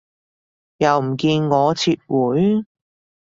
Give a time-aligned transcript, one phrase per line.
[0.77, 2.65] 又唔見我撤回